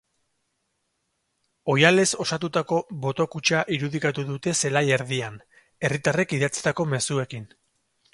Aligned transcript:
Oihalez 1.73 2.07
osatutako 2.23 2.79
boto-kutxa 3.03 3.59
irudikatu 3.77 4.25
dute 4.31 4.55
zelai 4.65 4.83
erdian, 4.97 5.37
herritarrek 5.89 6.35
idatzitako 6.39 6.87
mezuekin. 6.95 7.47